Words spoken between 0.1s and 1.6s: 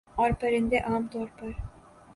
اورپرندے عام طور پر